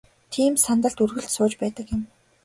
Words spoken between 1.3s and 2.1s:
сууж байдаг юм.